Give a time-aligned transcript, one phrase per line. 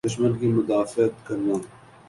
[0.05, 1.55] دشمن کی مدافعت کرنا۔